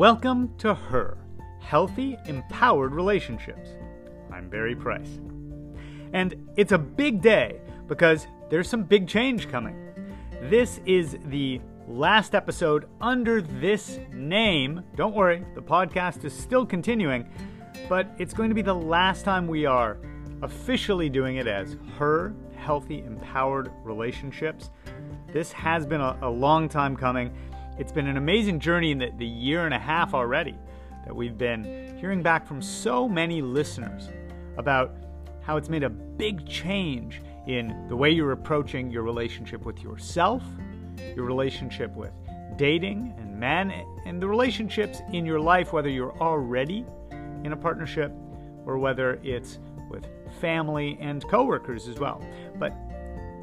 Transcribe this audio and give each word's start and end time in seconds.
Welcome 0.00 0.56
to 0.56 0.72
Her 0.72 1.18
Healthy, 1.60 2.16
Empowered 2.24 2.94
Relationships. 2.94 3.68
I'm 4.32 4.48
Barry 4.48 4.74
Price. 4.74 5.20
And 6.14 6.48
it's 6.56 6.72
a 6.72 6.78
big 6.78 7.20
day 7.20 7.60
because 7.86 8.26
there's 8.48 8.66
some 8.66 8.82
big 8.82 9.06
change 9.06 9.50
coming. 9.50 9.76
This 10.44 10.80
is 10.86 11.18
the 11.26 11.60
last 11.86 12.34
episode 12.34 12.88
under 13.02 13.42
this 13.42 14.00
name. 14.10 14.82
Don't 14.96 15.14
worry, 15.14 15.44
the 15.54 15.60
podcast 15.60 16.24
is 16.24 16.32
still 16.32 16.64
continuing, 16.64 17.28
but 17.86 18.08
it's 18.16 18.32
going 18.32 18.48
to 18.48 18.54
be 18.54 18.62
the 18.62 18.74
last 18.74 19.22
time 19.26 19.46
we 19.46 19.66
are 19.66 19.98
officially 20.40 21.10
doing 21.10 21.36
it 21.36 21.46
as 21.46 21.76
Her 21.98 22.32
Healthy, 22.56 23.00
Empowered 23.00 23.70
Relationships. 23.84 24.70
This 25.30 25.52
has 25.52 25.84
been 25.84 26.00
a, 26.00 26.18
a 26.22 26.30
long 26.30 26.70
time 26.70 26.96
coming 26.96 27.36
it's 27.78 27.92
been 27.92 28.06
an 28.06 28.16
amazing 28.16 28.60
journey 28.60 28.90
in 28.90 28.98
the, 28.98 29.10
the 29.16 29.26
year 29.26 29.64
and 29.64 29.74
a 29.74 29.78
half 29.78 30.14
already 30.14 30.56
that 31.04 31.14
we've 31.14 31.38
been 31.38 31.96
hearing 31.98 32.22
back 32.22 32.46
from 32.46 32.60
so 32.60 33.08
many 33.08 33.42
listeners 33.42 34.08
about 34.56 34.94
how 35.40 35.56
it's 35.56 35.68
made 35.68 35.82
a 35.82 35.90
big 35.90 36.46
change 36.46 37.22
in 37.46 37.88
the 37.88 37.96
way 37.96 38.10
you're 38.10 38.32
approaching 38.32 38.90
your 38.90 39.02
relationship 39.02 39.64
with 39.64 39.82
yourself, 39.82 40.42
your 41.16 41.24
relationship 41.24 41.94
with 41.96 42.12
dating 42.56 43.14
and 43.18 43.38
men, 43.38 43.72
and 44.04 44.20
the 44.20 44.28
relationships 44.28 45.00
in 45.12 45.24
your 45.24 45.40
life, 45.40 45.72
whether 45.72 45.88
you're 45.88 46.16
already 46.20 46.84
in 47.44 47.52
a 47.52 47.56
partnership 47.56 48.12
or 48.66 48.78
whether 48.78 49.18
it's 49.22 49.58
with 49.88 50.06
family 50.40 50.98
and 51.00 51.26
coworkers 51.28 51.88
as 51.88 51.98
well. 51.98 52.22
But 52.58 52.74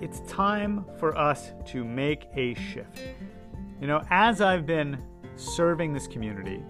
it's 0.00 0.20
time 0.20 0.86
for 0.98 1.16
us 1.16 1.52
to 1.66 1.84
make 1.84 2.28
a 2.34 2.54
shift. 2.54 3.02
You 3.80 3.86
know, 3.86 4.04
as 4.10 4.42
I've 4.42 4.66
been 4.66 5.02
serving 5.36 5.94
this 5.94 6.06
community, 6.06 6.62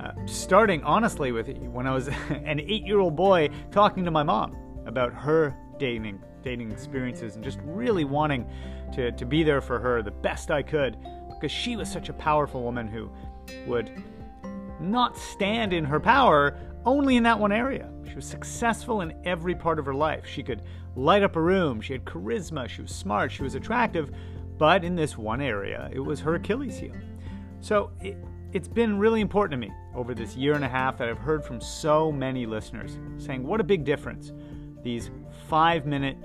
uh, 0.00 0.12
starting 0.24 0.82
honestly 0.84 1.30
with 1.30 1.48
when 1.58 1.86
I 1.86 1.92
was 1.92 2.08
an 2.30 2.60
eight-year-old 2.60 3.14
boy 3.14 3.50
talking 3.70 4.06
to 4.06 4.10
my 4.10 4.22
mom 4.22 4.56
about 4.86 5.12
her 5.12 5.54
dating 5.78 6.22
dating 6.42 6.70
experiences 6.70 7.34
and 7.34 7.44
just 7.44 7.58
really 7.64 8.04
wanting 8.04 8.48
to, 8.94 9.10
to 9.12 9.26
be 9.26 9.42
there 9.42 9.60
for 9.60 9.80
her 9.80 10.00
the 10.00 10.12
best 10.12 10.50
I 10.50 10.62
could 10.62 10.96
because 11.28 11.50
she 11.50 11.76
was 11.76 11.90
such 11.90 12.08
a 12.08 12.12
powerful 12.12 12.62
woman 12.62 12.86
who 12.86 13.10
would 13.66 13.90
not 14.80 15.18
stand 15.18 15.72
in 15.72 15.84
her 15.84 15.98
power 15.98 16.56
only 16.84 17.16
in 17.16 17.24
that 17.24 17.38
one 17.38 17.50
area. 17.50 17.90
She 18.08 18.14
was 18.14 18.24
successful 18.24 19.00
in 19.00 19.12
every 19.24 19.56
part 19.56 19.80
of 19.80 19.86
her 19.86 19.94
life. 19.94 20.24
She 20.24 20.44
could 20.44 20.62
light 20.94 21.24
up 21.24 21.34
a 21.34 21.40
room, 21.40 21.80
she 21.80 21.92
had 21.92 22.04
charisma, 22.04 22.68
she 22.68 22.80
was 22.80 22.94
smart, 22.94 23.32
she 23.32 23.42
was 23.42 23.56
attractive, 23.56 24.10
but 24.58 24.84
in 24.84 24.96
this 24.96 25.18
one 25.18 25.40
area, 25.40 25.90
it 25.92 26.00
was 26.00 26.20
her 26.20 26.34
Achilles 26.36 26.78
heel. 26.78 26.94
So 27.60 27.90
it, 28.00 28.16
it's 28.52 28.68
been 28.68 28.98
really 28.98 29.20
important 29.20 29.60
to 29.60 29.68
me 29.68 29.74
over 29.94 30.14
this 30.14 30.36
year 30.36 30.54
and 30.54 30.64
a 30.64 30.68
half 30.68 30.96
that 30.98 31.08
I've 31.08 31.18
heard 31.18 31.44
from 31.44 31.60
so 31.60 32.10
many 32.10 32.46
listeners 32.46 32.98
saying 33.18 33.46
what 33.46 33.60
a 33.60 33.64
big 33.64 33.84
difference 33.84 34.32
these 34.82 35.10
five 35.48 35.84
minute 35.84 36.16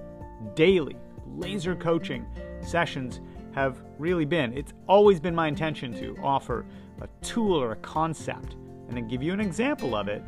daily 0.55 0.95
laser 1.35 1.75
coaching 1.75 2.25
sessions 2.61 3.19
have 3.53 3.83
really 3.97 4.25
been. 4.25 4.55
It's 4.57 4.73
always 4.87 5.19
been 5.19 5.35
my 5.35 5.47
intention 5.47 5.93
to 5.99 6.15
offer 6.23 6.65
a 7.01 7.07
tool 7.25 7.61
or 7.61 7.71
a 7.71 7.77
concept 7.77 8.55
and 8.87 8.95
then 8.95 9.07
give 9.07 9.23
you 9.23 9.33
an 9.33 9.41
example 9.41 9.95
of 9.95 10.07
it 10.07 10.23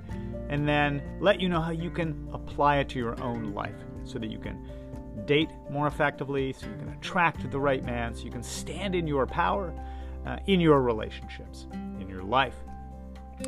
and 0.50 0.68
then 0.68 1.02
let 1.20 1.40
you 1.40 1.48
know 1.48 1.62
how 1.62 1.72
you 1.72 1.90
can 1.90 2.28
apply 2.34 2.78
it 2.78 2.90
to 2.90 3.00
your 3.00 3.22
own 3.22 3.54
life 3.54 3.76
so 4.04 4.20
that 4.20 4.30
you 4.30 4.40
can 4.40 4.68
date 5.26 5.50
more 5.70 5.88
effectively, 5.88 6.54
so 6.54 6.68
you 6.68 6.76
can 6.76 6.90
attract 6.90 7.50
the 7.52 7.60
right 7.60 7.84
man, 7.84 8.16
so 8.16 8.24
you 8.24 8.32
can 8.32 8.44
stand 8.44 8.96
in 8.96 9.08
your 9.08 9.26
power 9.26 9.74
uh, 10.26 10.38
in 10.48 10.60
your 10.60 10.82
relationships, 10.82 11.68
in 12.00 12.08
your 12.08 12.24
life, 12.24 12.56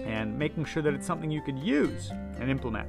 and 0.02 0.38
making 0.38 0.66
sure 0.66 0.84
that 0.84 0.94
it's 0.94 1.06
something 1.06 1.32
you 1.32 1.42
can 1.42 1.58
use 1.58 2.12
and 2.40 2.50
implement. 2.50 2.88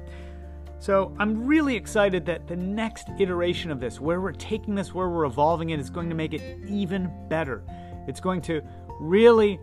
So 0.79 1.13
I'm 1.17 1.45
really 1.45 1.75
excited 1.75 2.25
that 2.27 2.47
the 2.47 2.55
next 2.55 3.07
iteration 3.17 3.71
of 3.71 3.79
this, 3.79 3.99
where 3.99 4.21
we're 4.21 4.31
taking 4.31 4.75
this, 4.75 4.93
where 4.93 5.09
we're 5.09 5.25
evolving 5.25 5.71
it, 5.71 5.79
is 5.79 5.89
going 5.89 6.09
to 6.09 6.15
make 6.15 6.33
it 6.33 6.59
even 6.67 7.11
better. 7.29 7.63
It's 8.07 8.19
going 8.19 8.41
to 8.41 8.61
really 8.99 9.59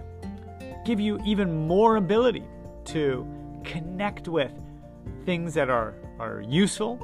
give 0.84 0.98
you 1.00 1.20
even 1.24 1.66
more 1.66 1.96
ability 1.96 2.44
to 2.86 3.26
connect 3.64 4.28
with 4.28 4.52
things 5.24 5.54
that 5.54 5.70
are, 5.70 5.94
are 6.18 6.42
useful 6.42 6.98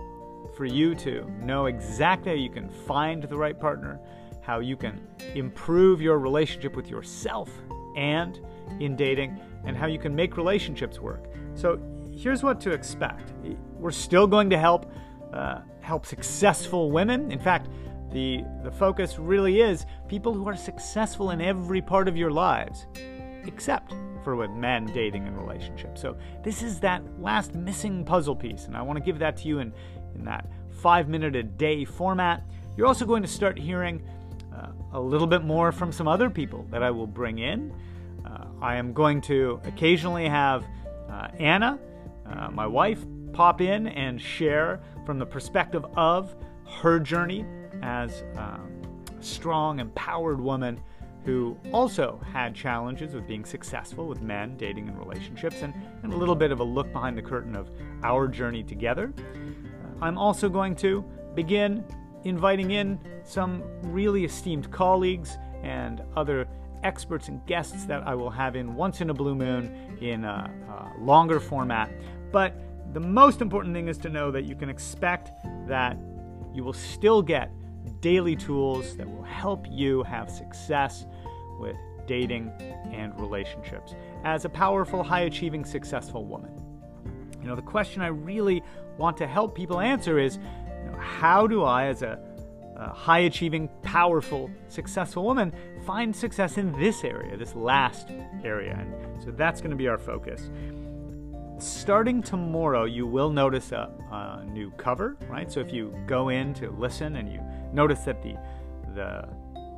for 0.61 0.67
you 0.67 0.95
to 0.95 1.25
know 1.41 1.65
exactly 1.65 2.33
how 2.33 2.37
you 2.37 2.51
can 2.51 2.69
find 2.69 3.23
the 3.23 3.35
right 3.35 3.59
partner, 3.59 3.99
how 4.43 4.59
you 4.61 4.77
can 4.77 5.01
improve 5.35 6.03
your 6.03 6.19
relationship 6.19 6.77
with 6.77 6.87
yourself 6.87 7.49
and 7.97 8.41
in 8.79 8.95
dating, 8.95 9.41
and 9.65 9.75
how 9.75 9.87
you 9.87 9.99
can 9.99 10.15
make 10.15 10.37
relationships 10.37 11.01
work. 11.01 11.25
So 11.55 11.81
here's 12.15 12.43
what 12.43 12.61
to 12.61 12.73
expect. 12.73 13.33
We're 13.79 13.91
still 13.91 14.27
going 14.27 14.51
to 14.51 14.59
help 14.59 14.93
uh, 15.33 15.61
help 15.81 16.05
successful 16.05 16.91
women. 16.91 17.33
In 17.33 17.39
fact, 17.39 17.71
the 18.13 18.45
the 18.63 18.71
focus 18.71 19.19
really 19.19 19.63
is 19.63 19.87
people 20.09 20.35
who 20.35 20.47
are 20.47 20.57
successful 20.57 21.31
in 21.31 21.41
every 21.41 21.81
part 21.81 22.07
of 22.07 22.19
your 22.19 22.31
lives, 22.31 22.87
except 23.47 23.95
for 24.23 24.37
with 24.37 24.51
men 24.51 24.85
dating 24.85 25.27
and 25.27 25.39
relationships. 25.39 26.03
So 26.03 26.19
this 26.45 26.63
is 26.63 26.81
that 26.81 27.03
last 27.19 27.55
missing 27.55 28.05
puzzle 28.05 28.37
piece, 28.37 28.67
and 28.67 28.77
I 28.77 28.83
want 28.83 28.99
to 28.99 29.03
give 29.03 29.19
that 29.21 29.39
to 29.39 29.49
you 29.49 29.61
in 29.61 29.73
in 30.15 30.25
that 30.25 30.51
five 30.71 31.09
minute 31.09 31.37
a 31.37 31.43
day 31.43 31.85
format. 31.85 32.43
You're 32.77 32.87
also 32.87 33.05
going 33.05 33.23
to 33.23 33.29
start 33.29 33.59
hearing 33.59 34.03
uh, 34.55 34.69
a 34.93 35.01
little 35.01 35.27
bit 35.27 35.45
more 35.45 35.73
from 35.73 35.93
some 35.93 36.09
other 36.09 36.31
people 36.31 36.67
that 36.71 36.83
I 36.83 36.91
will 36.91 37.07
bring 37.07 37.39
in. 37.39 37.73
Uh, 38.25 38.47
I 38.61 38.77
am 38.77 38.93
going 38.93 39.21
to 39.23 39.61
occasionally 39.65 40.29
have 40.29 40.65
uh, 41.09 41.29
Anna, 41.39 41.79
uh, 42.27 42.51
my 42.51 42.67
wife, 42.67 43.05
pop 43.33 43.61
in 43.61 43.87
and 43.89 44.21
share 44.21 44.81
from 45.05 45.19
the 45.19 45.27
perspective 45.27 45.85
of 45.97 46.35
her 46.81 47.01
journey 47.01 47.45
as 47.83 48.23
um, 48.37 48.83
a 49.19 49.23
strong, 49.23 49.81
empowered 49.81 50.41
woman 50.41 50.81
who 51.25 51.57
also 51.73 52.21
had 52.33 52.55
challenges 52.55 53.15
with 53.15 53.27
being 53.27 53.45
successful 53.45 54.07
with 54.07 54.23
men, 54.23 54.57
dating, 54.57 54.89
and 54.89 54.99
relationships, 54.99 55.57
and, 55.63 55.75
and 56.03 56.13
a 56.13 56.17
little 56.17 56.35
bit 56.35 56.51
of 56.51 56.61
a 56.61 56.65
look 56.65 56.91
behind 56.93 57.17
the 57.17 57.23
curtain 57.23 57.55
of 57.55 57.71
our 58.03 58.27
journey 58.27 58.63
together. 58.63 59.13
I'm 60.01 60.19
also 60.19 60.49
going 60.49 60.77
to 60.77 61.05
begin 61.35 61.85
inviting 62.25 62.71
in 62.71 62.99
some 63.25 63.63
really 63.83 64.25
esteemed 64.25 64.71
colleagues 64.71 65.39
and 65.63 66.03
other 66.17 66.47
experts 66.83 67.29
and 67.29 67.45
guests 67.47 67.85
that 67.85 68.07
I 68.07 68.15
will 68.15 68.31
have 68.31 68.57
in 68.57 68.75
once 68.75 69.01
in 69.01 69.11
a 69.11 69.15
blue 69.15 69.35
moon 69.35 69.99
in 70.01 70.25
a, 70.25 70.51
a 70.99 71.03
longer 71.03 71.41
format. 71.41 71.91
But 72.33 72.55
the 72.95 73.01
most 73.01 73.41
important 73.41 73.75
thing 73.75 73.89
is 73.89 73.99
to 73.99 74.09
know 74.09 74.31
that 74.31 74.45
you 74.45 74.57
can 74.57 74.69
expect 74.69 75.31
that 75.69 75.97
you 76.53 76.65
will 76.65 76.73
still 76.73 77.23
get 77.23 77.53
daily 78.01 78.35
tools 78.35 78.97
that 78.97 79.09
will 79.09 79.23
help 79.23 79.67
you 79.71 80.03
have 80.05 80.31
success 80.31 81.07
with 81.59 81.77
dating 82.07 82.51
and 82.93 83.19
relationships 83.21 83.95
as 84.25 84.45
a 84.45 84.49
powerful, 84.49 85.03
high 85.03 85.21
achieving, 85.21 85.65
successful 85.65 86.25
woman. 86.25 86.60
You 87.41 87.49
know, 87.49 87.57
the 87.57 87.63
question 87.63 88.03
I 88.03 88.09
really 88.09 88.63
want 88.99 89.17
to 89.19 89.27
help 89.27 89.55
people 89.55 89.81
answer 89.81 90.19
is 90.19 90.39
you 90.85 90.91
know, 90.91 90.99
how 90.99 91.47
do 91.47 91.63
I, 91.63 91.87
as 91.87 92.03
a, 92.03 92.19
a 92.77 92.91
high 92.91 93.21
achieving, 93.21 93.69
powerful, 93.83 94.51
successful 94.69 95.25
woman, 95.25 95.53
find 95.87 96.15
success 96.15 96.59
in 96.59 96.73
this 96.79 97.05
area, 97.05 97.37
this 97.37 97.55
last 97.55 98.09
area? 98.45 98.79
And 98.79 99.23
so 99.23 99.31
that's 99.31 99.61
going 99.61 99.71
to 99.71 99.77
be 99.77 99.89
our 99.89 99.99
focus. 99.99 100.51
Starting 101.59 102.23
tomorrow, 102.23 102.85
you 102.85 103.07
will 103.07 103.31
notice 103.31 103.73
a, 103.73 103.91
a 104.11 104.45
new 104.47 104.71
cover, 104.73 105.17
right? 105.29 105.51
So 105.51 105.61
if 105.61 105.73
you 105.73 105.95
go 106.07 106.31
in 106.31 106.55
to 106.55 106.71
listen 106.71 107.17
and 107.17 107.31
you 107.31 107.41
notice 107.73 108.01
that 108.01 108.23
the 108.23 108.37
the 108.95 109.29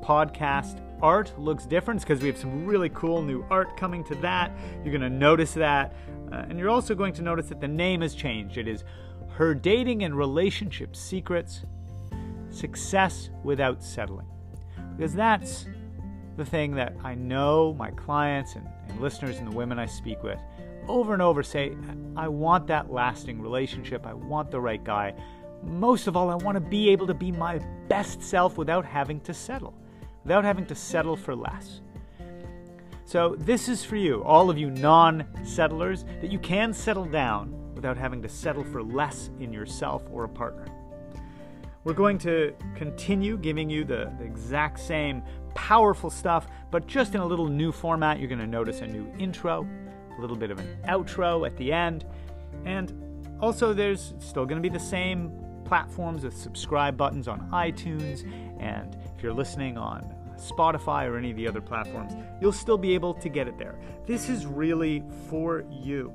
podcast 0.02 0.80
art 1.02 1.38
looks 1.38 1.66
different 1.66 2.00
because 2.00 2.20
we 2.20 2.28
have 2.28 2.38
some 2.38 2.64
really 2.64 2.88
cool 2.90 3.22
new 3.22 3.44
art 3.50 3.76
coming 3.76 4.04
to 4.04 4.14
that. 4.16 4.52
You're 4.82 4.96
going 4.96 5.00
to 5.00 5.10
notice 5.10 5.52
that. 5.54 5.94
Uh, 6.30 6.46
and 6.48 6.58
you're 6.58 6.70
also 6.70 6.94
going 6.94 7.12
to 7.14 7.22
notice 7.22 7.46
that 7.46 7.60
the 7.60 7.68
name 7.68 8.00
has 8.00 8.14
changed. 8.14 8.56
It 8.56 8.68
is 8.68 8.84
Her 9.30 9.54
Dating 9.54 10.04
and 10.04 10.16
Relationship 10.16 10.96
Secrets 10.96 11.64
Success 12.50 13.30
Without 13.44 13.82
Settling. 13.82 14.26
Because 14.96 15.14
that's 15.14 15.66
the 16.36 16.44
thing 16.44 16.74
that 16.76 16.94
I 17.04 17.14
know 17.14 17.74
my 17.74 17.90
clients 17.90 18.54
and, 18.54 18.66
and 18.88 19.00
listeners 19.00 19.38
and 19.38 19.46
the 19.46 19.56
women 19.56 19.78
I 19.78 19.86
speak 19.86 20.22
with 20.22 20.38
over 20.88 21.12
and 21.12 21.22
over 21.22 21.42
say, 21.42 21.76
I 22.16 22.28
want 22.28 22.66
that 22.68 22.92
lasting 22.92 23.40
relationship. 23.40 24.06
I 24.06 24.14
want 24.14 24.50
the 24.50 24.60
right 24.60 24.82
guy. 24.82 25.14
Most 25.62 26.06
of 26.06 26.16
all, 26.16 26.30
I 26.30 26.34
want 26.34 26.56
to 26.56 26.60
be 26.60 26.90
able 26.90 27.06
to 27.06 27.14
be 27.14 27.30
my 27.30 27.58
best 27.88 28.22
self 28.22 28.58
without 28.58 28.84
having 28.84 29.20
to 29.20 29.34
settle, 29.34 29.74
without 30.24 30.44
having 30.44 30.66
to 30.66 30.74
settle 30.74 31.16
for 31.16 31.34
less. 31.34 31.80
So, 33.04 33.36
this 33.38 33.68
is 33.68 33.84
for 33.84 33.96
you, 33.96 34.22
all 34.24 34.48
of 34.48 34.56
you 34.56 34.70
non 34.70 35.26
settlers, 35.44 36.04
that 36.20 36.30
you 36.30 36.38
can 36.38 36.72
settle 36.72 37.04
down 37.04 37.54
without 37.74 37.96
having 37.96 38.22
to 38.22 38.28
settle 38.28 38.64
for 38.64 38.82
less 38.82 39.30
in 39.40 39.52
yourself 39.52 40.02
or 40.10 40.24
a 40.24 40.28
partner. 40.28 40.66
We're 41.84 41.94
going 41.94 42.18
to 42.18 42.54
continue 42.76 43.36
giving 43.36 43.68
you 43.68 43.84
the, 43.84 44.12
the 44.18 44.24
exact 44.24 44.78
same 44.78 45.22
powerful 45.54 46.10
stuff, 46.10 46.46
but 46.70 46.86
just 46.86 47.14
in 47.14 47.20
a 47.20 47.26
little 47.26 47.48
new 47.48 47.72
format. 47.72 48.18
You're 48.18 48.28
going 48.28 48.38
to 48.38 48.46
notice 48.46 48.80
a 48.80 48.86
new 48.86 49.12
intro, 49.18 49.66
a 50.16 50.20
little 50.20 50.36
bit 50.36 50.50
of 50.50 50.58
an 50.58 50.78
outro 50.84 51.44
at 51.44 51.56
the 51.56 51.72
end, 51.72 52.04
and 52.64 52.92
also 53.40 53.74
there's 53.74 54.14
still 54.20 54.46
going 54.46 54.62
to 54.62 54.66
be 54.66 54.72
the 54.72 54.82
same 54.82 55.32
platforms 55.64 56.22
with 56.22 56.36
subscribe 56.36 56.96
buttons 56.96 57.26
on 57.26 57.40
iTunes, 57.50 58.24
and 58.60 58.96
you're 59.22 59.32
listening 59.32 59.76
on 59.78 60.14
Spotify 60.36 61.06
or 61.06 61.16
any 61.16 61.30
of 61.30 61.36
the 61.36 61.46
other 61.46 61.60
platforms, 61.60 62.14
you'll 62.40 62.52
still 62.52 62.78
be 62.78 62.94
able 62.94 63.14
to 63.14 63.28
get 63.28 63.46
it 63.46 63.58
there. 63.58 63.78
This 64.06 64.28
is 64.28 64.46
really 64.46 65.02
for 65.28 65.64
you. 65.70 66.12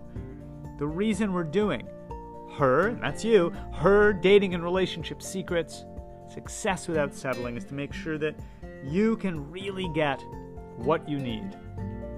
The 0.77 0.88
reason 0.88 1.33
we're 1.33 1.44
doing 1.44 1.88
her, 2.57 2.89
and 2.89 3.01
that's 3.01 3.24
you, 3.24 3.51
her 3.74 4.13
dating 4.13 4.54
and 4.54 4.63
relationship 4.63 5.21
secrets, 5.21 5.86
success 6.33 6.88
without 6.88 7.13
settling 7.13 7.56
is 7.56 7.65
to 7.65 7.74
make 7.74 7.94
sure 7.94 8.18
that 8.18 8.36
you 8.83 9.18
can 9.18 9.50
really 9.50 9.89
get 9.94 10.21
what 10.75 11.07
you 11.07 11.18
need 11.18 11.57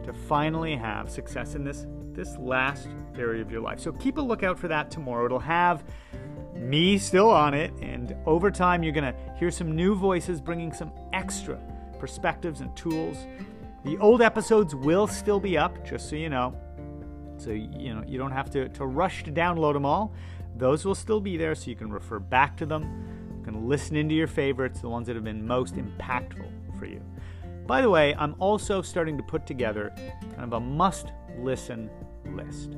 to 0.03 0.13
finally 0.27 0.75
have 0.75 1.09
success 1.09 1.55
in 1.55 1.63
this 1.63 1.85
this 2.13 2.37
last 2.37 2.89
area 3.17 3.41
of 3.41 3.49
your 3.49 3.61
life. 3.61 3.79
So 3.79 3.93
keep 3.93 4.17
a 4.17 4.21
lookout 4.21 4.59
for 4.59 4.67
that 4.67 4.91
tomorrow. 4.91 5.25
It'll 5.25 5.39
have 5.39 5.85
me 6.59 6.97
still 6.97 7.29
on 7.29 7.53
it 7.53 7.71
and 7.81 8.15
over 8.25 8.51
time 8.51 8.83
you're 8.83 8.93
going 8.93 9.13
to 9.13 9.19
hear 9.37 9.49
some 9.49 9.75
new 9.75 9.95
voices 9.95 10.41
bringing 10.41 10.73
some 10.73 10.91
extra 11.13 11.59
perspectives 11.99 12.61
and 12.61 12.75
tools. 12.75 13.17
The 13.85 13.97
old 13.97 14.21
episodes 14.21 14.75
will 14.75 15.07
still 15.07 15.39
be 15.39 15.57
up, 15.57 15.85
just 15.85 16.09
so 16.09 16.15
you 16.15 16.29
know. 16.29 16.53
So 17.37 17.51
you 17.51 17.93
know 17.93 18.03
you 18.05 18.17
don't 18.17 18.31
have 18.31 18.49
to, 18.51 18.67
to 18.69 18.85
rush 18.85 19.23
to 19.23 19.31
download 19.31 19.73
them 19.73 19.85
all. 19.85 20.13
Those 20.57 20.83
will 20.83 20.95
still 20.95 21.21
be 21.21 21.37
there 21.37 21.55
so 21.55 21.69
you 21.69 21.75
can 21.75 21.91
refer 21.91 22.19
back 22.19 22.57
to 22.57 22.65
them. 22.65 22.83
You 23.37 23.45
can 23.45 23.69
listen 23.69 23.95
into 23.95 24.13
your 24.13 24.27
favorites, 24.27 24.81
the 24.81 24.89
ones 24.89 25.07
that 25.07 25.15
have 25.15 25.23
been 25.23 25.47
most 25.47 25.75
impactful 25.75 26.49
for 26.77 26.85
you. 26.85 27.01
By 27.65 27.81
the 27.81 27.89
way, 27.89 28.15
I'm 28.15 28.35
also 28.39 28.81
starting 28.81 29.15
to 29.17 29.23
put 29.23 29.45
together 29.45 29.93
kind 30.35 30.41
of 30.43 30.53
a 30.53 30.59
must 30.59 31.13
listen 31.37 31.89
list. 32.25 32.75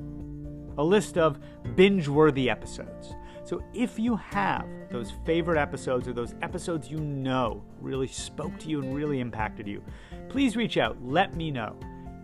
A 0.77 0.83
list 0.83 1.17
of 1.17 1.39
binge 1.75 2.07
worthy 2.07 2.49
episodes. 2.49 3.13
So 3.43 3.63
if 3.73 3.97
you 3.97 4.15
have 4.15 4.67
those 4.91 5.11
favorite 5.25 5.59
episodes 5.59 6.07
or 6.07 6.13
those 6.13 6.35
episodes 6.41 6.89
you 6.89 6.99
know 6.99 7.63
really 7.79 8.07
spoke 8.07 8.57
to 8.59 8.69
you 8.69 8.81
and 8.81 8.95
really 8.95 9.19
impacted 9.19 9.67
you, 9.67 9.83
please 10.29 10.55
reach 10.55 10.77
out. 10.77 10.97
Let 11.03 11.35
me 11.35 11.51
know. 11.51 11.77